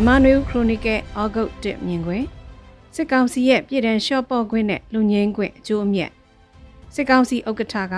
[0.00, 2.26] မြန်မာနွေဦးခရိုနီကယ်ဩဂုတ်1မြင်ကွင်း
[2.94, 6.10] စစ်ကောင်စီရဲ့ပြည်တံလျှော့ပေါ့ခွင့်နဲ့လူငင်းခွင့်အကျိုးအမြတ်
[6.94, 7.94] စစ်ကောင်စီဥက္ကဋ္ဌက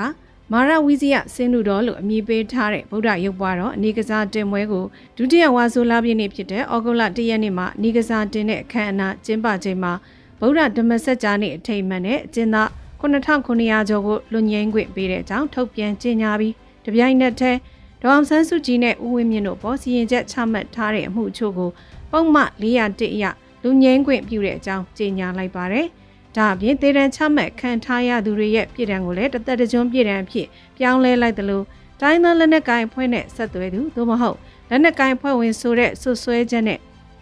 [0.52, 4.84] မာရဝီဇယစင်းလူတော်လို့အမည်ပေးထားတဲ့ဗုဒ္ဓရုပ်ပွားတော်အနေကစားတင်ပွဲကို
[5.16, 9.92] ဒုတိယဝါဆိုလပြည့်နေ့ဖြစ်တဲ့ဩဂုတ်လ၁ရက်နေ့မှာအနေကစားတင်တဲ့အခမ်းအနားကျင်းပချိန်မှာ
[10.40, 12.68] ဗုဒ္ဓဓမ္မစကြာနေ့အထိမ်းအမှတ်နဲ့အကျဉ်းသား
[13.00, 17.58] 9900ကျော်ကိုလွန်ငင်းခွင့်ပေးတဲ့အကြောင်းထုတ်ပြန်ကြေညာပြီးတပြိုင်နက်တည်း
[18.02, 21.70] ဒေါအောင်ဆန်းစုကြည်နဲ့ဦးဝင်းမြင့်တို့ပေါ်စီရင်ချက်ချမှတ်ထားတဲ့အမှုအချို့ကို
[22.10, 23.24] ပုံမှ401အရ
[23.62, 25.86] လူငင်းခွင့်ပြုတဲ့အကြောင်းကြေညာလိုက်ပါတယ်။
[26.36, 30.46] ဒါအပြင်တေတံချမှတ်ခံထားရသူတွေရဲ့ပြည်တံကိုလည်းတသက်တကြွပြည်တံအဖြစ်
[30.76, 31.64] ပြောင်းလဲလိုက်တယ်လို့
[32.00, 34.36] တိုင်းသားလက်နက်ကိုင်အဖွဲ့နဲ့ဆက်သွဲသူသို့မဟုတ်
[34.70, 36.78] လက်နက်ကိုင်အဖွဲ့ဝင်ဆိုတဲ့ဆွဆွဲချက်နဲ့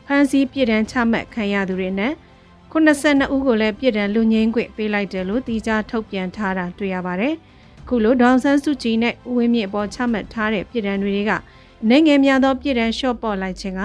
[0.07, 2.13] ဖမ်းဆီးပြည်တံချမှတ်ခံရသူတွေနဲ့
[2.73, 7.35] 92ဦးကိုလည်းပြည်တံလူငင်းခွင့်ပေးလိုက်တယ်လို့တီကြားထုတ်ပြန်ထားတာတွေ့ရပါတယ်။
[7.89, 11.33] ခုလိုဒေါန်ဆန်းစုကြည်နဲ့ဦးဝင်းမြင့်အပေါ်ချမှတ်ထားတဲ့ပြည်တံတွေက
[11.89, 13.81] နိုင်ငံများသောပြည်တံလျှော့ပေါ့လိုက်ခြင်းက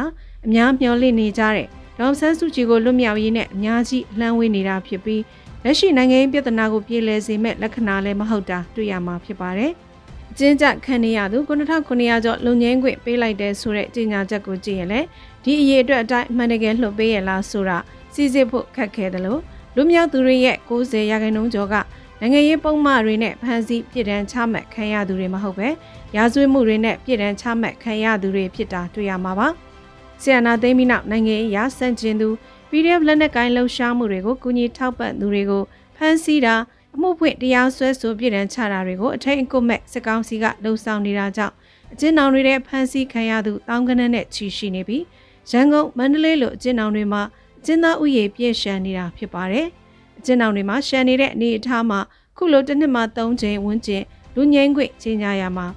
[0.45, 1.67] အများမျှော်လင့်နေကြတဲ့
[1.99, 5.23] ဒေါန်ဆန်းစုကြည်ကိုလွတ်မြောက်ရေးနဲ့အများကြီးလှမ်းဝေးနေတာဖြစ်ပြီး
[5.63, 9.71] လက်ရှိနိုင်ငံရေးပြဿနာကိုပြေလည်စေမဲ့လက္ခဏာလည်းမဟုတ်တာတွေ့ရမှာဖြစ်ပါတယ်။
[10.31, 15.07] အကျဉ်းချခံနေရသူ9900ကျော်လုံငင်းခွင့်ပေးလိုက်တဲ့ဆိုတဲ့ကြေညာချက်ကိုကြည့်ရင်လည်း
[15.43, 17.77] ဒီအရေးအတွက်အတိုင်းအမှန်တကယ်လှုပ်ပေးရလားဆိုတာ
[18.13, 19.41] စီစစ်ဖို့ခက်ခဲတယ်လို့
[19.75, 21.75] လူမြောက်သူတွေရဲ့90ရာခိုင်နှုန်းကျော်က
[22.19, 25.69] နိုင်ငံရေးပုံမှန်တွေနဲ့ဖမ်းဆီးပြည်တန်းချမှတ်ခံရသူတွေမဟုတ်ပဲ
[26.15, 29.47] ရာဇဝတ်မှုတွေနဲ့ပြည်တန်းချမှတ်ခံရသူတွေဖြစ်တာတွေ့ရမှာပါ။
[30.21, 32.29] ဆီယနာသိမ်းပြီးနောက်နိုင်ငံရေးရာစန့်ကျင်သူ
[32.69, 35.63] PDF လက်နက်ကိုင်းလှုပ်ရှားမှုတွေကိုကူညီထောက်ပံ့သူတွေကို
[35.95, 36.55] ဖမ်းဆီးတာ
[36.95, 41.53] အမှုဖွင့်တရားစွဲဆိုပြည်တံချတာတွေကိုအထိန်အကွတ်မဲ့စစ်ကောင်စီကလှုံ့ဆော်နေတာကြောင့်
[41.93, 45.03] အကျဉ်းထောင်တွေထဲဖမ်းဆီးခံရသူတောင်းကနန်းနဲ့ချီရှိနေပြီး
[45.51, 47.21] ရန်ကုန်မန္တလေးလိုအကျဉ်းထောင်တွေမှာ
[47.59, 49.67] အကျဉ်းသားဥယေပြည့်ရှံနေတာဖြစ်ပါတယ်။
[50.19, 51.99] အကျဉ်းထောင်တွေမှာရှံနေတဲ့အနေအထားမှာ
[52.37, 54.03] ခုလိုတစ်နှစ်မှ၃ချိန်ဝန်းကျင်
[54.35, 55.67] လူငင်းခွင့်ကြီးညာရမှာ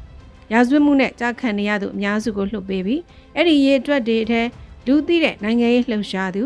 [0.53, 3.01] ရာဇဝတ်မှုနဲ့ကြာခံနေရသူအများစုကိုလှုပ်ပေးပြီး
[3.35, 4.43] အဲ့ဒီရေအတွက်တွေထဲ
[4.87, 6.43] လူသိတဲ့နိုင်ငံရေးလှုပ်ရှားသူ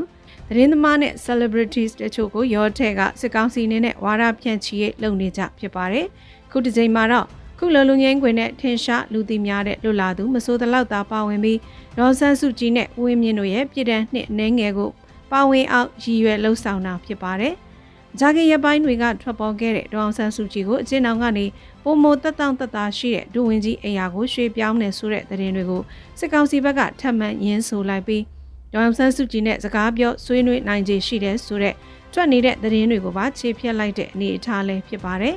[0.48, 6.06] သတင်းသမားနဲ့ celebrities တချို့ကိုရောထဲကစစ်ကောင်စီနဲ့ဝါဒဖြန့်ချီရေးလုပ်နေကြဖြစ်ပါတယ်။
[6.50, 7.26] ခုတစ်ချိန်မှာတော့
[7.58, 11.58] ခုလောလုံငင်းခွင်နဲ့ထင်ရှားလူသိများတဲ့လွတ်လာသူမစိုးတလောက်သာပါဝင်ပြီး
[11.98, 14.91] ဒေါ်ဆန်းစုကြည်နဲ့ဦးဝင်းမြင့်တို့ရဲ့ပြည်တန်းနှစ်အနှဲငယ်ကို
[15.32, 17.54] ပါဝင်အောင်ရည်ရွယ်လှုပ်ဆောင်တာဖြစ်ပါတယ်။
[18.19, 21.47] ဂျာကီရပိုင်းတွေကထွက်ပေါ်ခဲ့တဲ့ဒေါအောင်ဆန်းစုကြည်ကိုအကျဉ်းအောင်ကနေ
[21.84, 25.83] ပုံမတက်တောင့်တက်တာရှိတဲ့ဒူဝင်ကြီးအိယာကိုရွှေ့ပြောင်းနေဆိုတဲ့သတင်းတွေကို
[26.19, 28.23] စစ်ကောင်စီဘက်ကထပ်မံရင်းဆိုလိုက်ပြီး
[28.73, 31.75] ဒေါအောင်ဆန်းစုကြည်နဲ့စကားပြောဆွေးနွေးနိုင်ခြေရှိတဲ့ဆိုတဲ့
[32.12, 35.37] ထွက်နေတဲ့သတင်းတွေကိုပါခြေဖြတ်လိုက်တဲ့အနေအထားလည်းဖြစ်ပါတယ်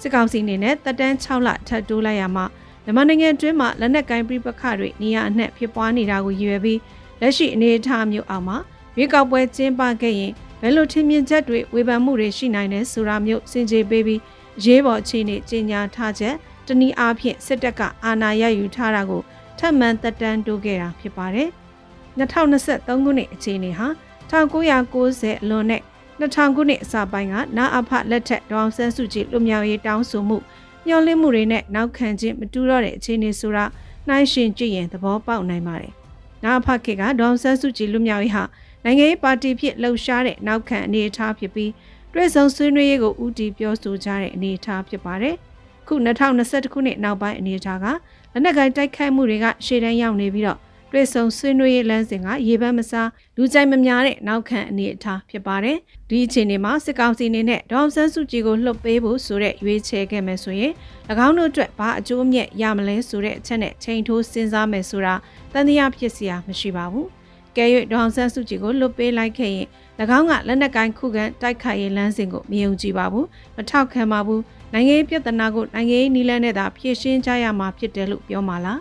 [0.00, 2.44] စစ်ကောင်စီအနေနဲ့တက်တန်း6လထပ်တိုးလိုက်ရမှာ
[2.84, 6.80] မြန်မာနိုင်ငံအတွင်းမှာလက်နက်ကိုင်းပြပခတွေနေရာအနှံ့ဖြစ်ပွားနေတာကိုရည်ရွယ်ပြီး
[7.20, 8.56] လက်ရှိအနေအထားမျိုးအောက်မှာ
[8.96, 10.32] ရွေးကောက်ပွဲကျင်းပခဲ့ရင်
[10.66, 14.20] ဘယ်လိုထင်မြင်ချက်တွေဝေဖန်မှုတွေရှိနိုင်လဲဆိုတာမျိုးစင်ကြေပေးပြီး
[14.64, 16.34] ရေးပေါ်အခြေအနေကြီးညာထားချက်
[16.66, 19.22] တနည်းအားဖြင့်စစ်တပ်ကအာဏာရယူထားတာကို
[19.58, 21.48] ထပ်မံတက်တန်းတိုးခဲ့တာဖြစ်ပါတယ်။
[22.18, 23.88] 2023ခုနှစ်အခြေအနေဟာ
[24.30, 25.82] 1990အလွန်နဲ့
[26.20, 30.38] 2000ခုနှစ်အစပိုင်းကနာအဖလက်ထက်ဒေါအောင်ဆန်းစုကြည်လွမြောက်ရေးတောင်းဆိုမှု
[30.86, 33.64] ညှော်လင့်မှုတွေနဲ့နောက်ခံခြင်းမတူတော့တဲ့အခြေအနေဆိုတာ
[34.08, 35.92] နှိုင်းယှဉ်ကြည့်ရင်သဘောပေါက်နိုင်ပါတယ်။
[36.44, 38.44] နာအဖခေတ်ကဒေါအောင်ဆန်းစုကြည်လွမြောက်ရေးဟာ
[38.84, 41.70] နိုင်ငံရေးပါတီဖြစ်လှုပ်ရှားတဲ့နောက်ခံအနေအထားဖြစ်ပြီး
[42.12, 45.34] တွဲဆုံဆွေးနွေးရေးကိုဦးတည်ပြောဆိုကြတဲ့အနေအထားဖြစ်ပါတယ်။
[45.88, 50.58] ခု2021ခုနှစ်နောက်ပိုင်းအနေအထားကလက်နက်ကိုင်တိုက်ခိုက်မှုတွေကရှေ့တန်းရောက်နေပြီးတော့
[50.92, 55.76] တွဲဆုံဆွေးနွေးရေးလမ်းစဉ်ကရေပန်းမစားလူကြိုက်မများတဲ့နောက်ခံအနေအထားဖြစ်ပါတယ်။
[56.10, 60.72] ဒီအခြေအနေမှာစစ်ကောင်စီအနေနဲ့ဒေါအောင်ဆန်းစုကြည်ကိုလှုပ်ပေးဖို့ဆိုတဲ့ရွေးချယ်ခဲ့မယ်ဆိုရင်၎
[61.26, 65.14] င်းတို့အတွက်ဘာအကျိုးအမြတ်ရမလဲဆိုတဲ့အချက်နဲ့ချိန်ထိုးစဉ်းစားမယ်ဆိုတာ
[65.52, 67.08] တန်တရားဖြစ်စရာမရှိပါဘူး။
[67.56, 69.68] ကဲ၍ဒေါအောင်ဆန်းစုကြည်ကိုလွတ်ပေးလိုက်ခဲ့ရင်၎
[70.18, 73.26] င်းကလက်နက်ကိုင်းခုခံတိုက်ခိုက်ရေးလမ်းစဉ်ကိုမယုံကြည်ပါဘူး
[73.56, 74.42] မထောက်ခံပါဘူး
[74.72, 78.80] နိုင်ငံရေးပြဿနာကိုနိုင်ငံရေးနီလန်းနဲ့သာဖြေရှင်းကြရမှာဖြစ်တယ်လို့ပြောမှာလား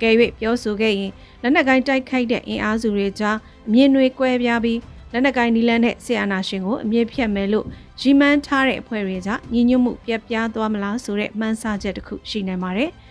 [0.00, 3.36] ကဲ၍ပြောဆိုခဲ့ရင်လက်နက်ကိုင်းတိုက်ခိုက်တဲ့အင်အားစုတွေကြား
[3.68, 4.80] အမြင်တွေကွဲပြားပြီး
[5.12, 7.66] လက်နက်ကိုင်းနီလန်းနဲ့ဆီယနာရှင်ကိုအမြင့်ဖြတ်မယ်လို့
[8.00, 12.90] ရီမန်းထားတဲ့အဖွဲ့တွေကြားညီညွတ်မှုပြက်ပြားသွားမလားဆိုတဲ့မှန်းဆချက်တစ်ခုရှိနေပါတယ်။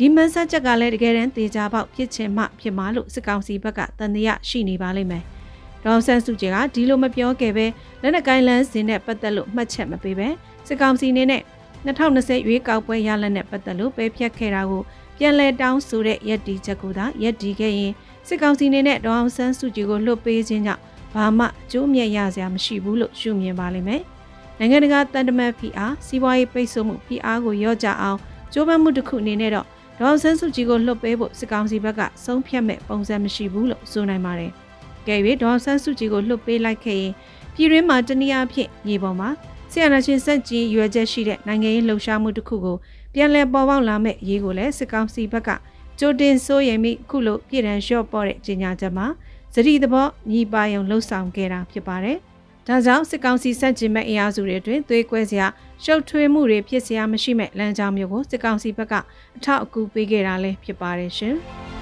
[0.00, 5.24] ဒီမန်းဆက်ချက်ကလည်းတကယ်တမ်းတေချာပေါက်ဖြစ်ချင်မှဖြစ်မှာလို့စစ်ကောင်စီဘက်ကတန်တရားရှိနေပါလိမ့်မယ်။
[5.84, 7.66] ဒေါန်ဆန်းစုကြည်ကဒီလိုမပြောခဲ့ပဲ
[8.02, 10.28] လက်နက်ကိုင်းလန်းစင်နဲ့ပတ်သက်လို့မှတ်ချက်မပေးပဲ
[10.66, 11.42] စစ်ကောင်စီနေနဲ့
[11.86, 14.82] 2020ရွေးကောက်ပွဲရလဒ်နဲ့ပတ်သက်လို့ပဲဖြတ်ခဲ့တာကို
[15.18, 17.92] ပြန်လည်တောင်းဆိုတဲ့ရက်တီချက်ကိုသာရက်တီခဲ့ရင်
[18.28, 20.82] စစ်ကောင်စီနေနဲ့ဒေါအောင်ဆန်းစုကြည်ကိုလွှတ်ပေးခြင်းကြောင့်
[21.14, 24.02] ဘာမှအကျိုးမြတ်ရစရာမရှိဘူးလို့ရှုမြင်ပါလိမ့်မယ်။
[24.58, 28.18] နိုင်ငံတကာတန်တမတ်ဖိအားစီးပွားရေးပိတ်ဆို့မှုဖိအားကိုရော့ကြအောင်
[28.52, 29.66] ကြိုးပမ်းမှုတစ်ခုအနေနဲ့တော့
[30.00, 34.50] ဒေါ်ဆန်းစုကြည်ကိုလှုပ်ပေးဖို့စစ်ကောင်စီဘက်ကဆုံးဖြတ်မဲ့ပုံစံမရှိဘူးလို့ဆိုနိုင်ပါတယ်။
[35.06, 37.12] ကဲ၍ဒေါ်ဆန်းစုကြည်ကိုလှုပ်ပေးလိုက်ခဲ့ရင်
[37.54, 39.28] ပြည်တွင်းမှာတနည်းအားဖြင့်မြေပေါ်မှာ
[39.70, 42.76] ဆီယနာရှင်စက်ကြီးရွယ်ချက်ရှိတဲ့နိုင်ငံရေးလှုပ်ရှားမှုတစ်ခုကို
[43.14, 45.50] ပြန်လည်ပေါ်ပေါက်လာမဲ့ရေးကိုလည်းစစ်ကောင်စီဘက်က
[45.98, 49.06] ကြိုတင်စိုးရိမ်ပြီးခုလိုပြည်ထန်လျှော့ပေါ်တဲ့ကြေညာချက်မှာ
[49.54, 52.18] စတိသဘောညီပါယုံလှုပ်ဆောင်ခဲ့တာဖြစ်ပါတယ်။
[52.68, 55.46] ဒါကြောင့်စစ်ကောင်စီစန့်ကျင်မဲ့အင်အားစုတွေအတွင်းသွေးကွဲစရာ
[55.84, 58.94] ရှုပ်ထွေးမှုတွေဖြစ်စရာမရှိမဲ့လမ်းကြောင်းမျိုးကိုစစ်ကောင်စီဘက်က
[59.36, 61.36] အထောက်အကူပေးခဲ့တာလည်းဖြစ်ပါတယ်ရှင်။